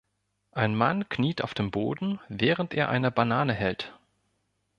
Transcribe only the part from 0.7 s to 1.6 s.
Mann kniet auf